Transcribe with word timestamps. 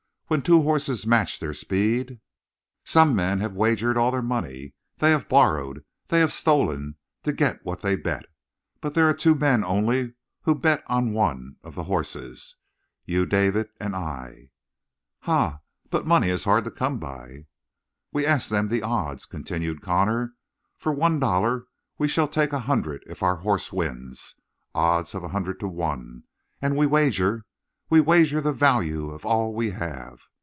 "When 0.31 0.41
two 0.41 0.61
horses 0.61 1.05
match 1.05 1.41
their 1.41 1.53
speed" 1.53 2.21
"Some 2.85 3.13
men 3.17 3.41
have 3.41 3.53
wagered 3.53 3.97
all 3.97 4.11
their 4.11 4.21
money. 4.21 4.73
They 4.99 5.11
have 5.11 5.27
borrowed, 5.27 5.83
they 6.07 6.21
have 6.21 6.31
stolen, 6.31 6.95
to 7.23 7.33
get 7.33 7.65
what 7.65 7.81
they 7.81 7.97
bet. 7.97 8.27
But 8.79 8.93
there 8.93 9.09
are 9.09 9.13
two 9.13 9.35
men 9.35 9.61
only 9.61 10.13
who 10.43 10.55
bet 10.55 10.85
on 10.87 11.11
one 11.11 11.57
of 11.65 11.75
the 11.75 11.83
horses. 11.83 12.55
You, 13.03 13.25
David, 13.25 13.71
and 13.77 13.93
I!" 13.93 14.51
"Ha? 15.23 15.59
But 15.89 16.07
money 16.07 16.29
is 16.29 16.45
hard 16.45 16.63
to 16.63 16.71
come 16.71 16.97
by." 16.97 17.47
"We 18.13 18.25
ask 18.25 18.47
them 18.47 18.67
the 18.69 18.83
odds," 18.83 19.25
continued 19.25 19.81
Connor. 19.81 20.35
"For 20.77 20.93
one 20.93 21.19
dollar 21.19 21.65
we 21.97 22.07
shall 22.07 22.29
take 22.29 22.53
a 22.53 22.59
hundred 22.59 23.03
if 23.05 23.21
our 23.21 23.35
horse 23.35 23.73
wins 23.73 24.35
odds 24.73 25.13
of 25.13 25.23
a 25.25 25.35
hundred 25.35 25.59
to 25.59 25.67
one! 25.67 26.23
And 26.61 26.77
we 26.77 26.85
wager. 26.85 27.45
We 27.89 27.99
wager 27.99 28.39
the 28.39 28.53
value 28.53 29.09
of 29.09 29.25
all 29.25 29.53
we 29.53 29.71
have. 29.71 30.19